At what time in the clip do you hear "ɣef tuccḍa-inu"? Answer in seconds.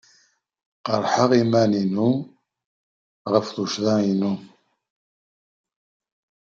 3.31-4.33